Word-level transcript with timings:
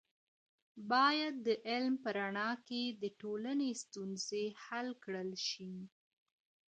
باید 0.91 1.35
د 1.47 1.49
علم 1.69 1.95
په 2.03 2.09
رڼا 2.17 2.51
کې 2.67 2.83
د 3.01 3.03
ټولنې 3.21 3.69
ستونزې 3.83 4.45
حل 4.63 4.87
کړل 5.03 5.31
شي. 5.47 5.75